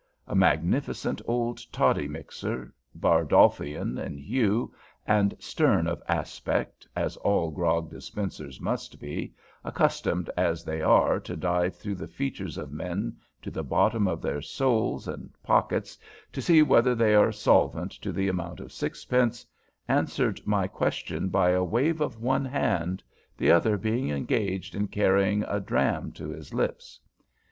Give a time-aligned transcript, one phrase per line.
[0.25, 4.73] A magnificent old toddy mixer, Bardolphian in hue,
[5.05, 11.35] and stern of aspect, as all grog dispensers must be, accustomed as they are to
[11.37, 15.99] dive through the features of men to the bottom of their souls and pockets
[16.33, 19.45] to see whether they are solvent to the amount of sixpence,
[19.87, 23.03] answered my question by a wave of one hand,
[23.37, 26.99] the other being engaged in carrying a dram to his lips.